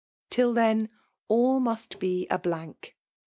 Till 0.31 0.51
then> 0.53 0.89
all 1.27 1.59
must 1.59 1.99
be 1.99 2.25
a 2.31 2.39
blank. 2.39 2.97